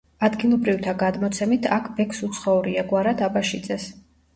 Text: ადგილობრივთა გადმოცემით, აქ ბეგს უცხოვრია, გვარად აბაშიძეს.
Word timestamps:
ადგილობრივთა 0.27 0.95
გადმოცემით, 1.03 1.69
აქ 1.77 1.93
ბეგს 2.01 2.25
უცხოვრია, 2.31 2.89
გვარად 2.93 3.27
აბაშიძეს. 3.33 3.93